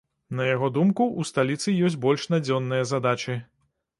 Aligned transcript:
На 0.37 0.45
яго 0.45 0.69
думку, 0.77 1.05
у 1.23 1.25
сталіцы 1.31 1.75
ёсць 1.89 1.99
больш 2.07 2.25
надзённыя 2.35 2.87
задачы. 2.95 3.37